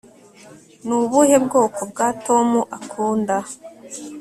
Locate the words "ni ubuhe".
0.85-1.35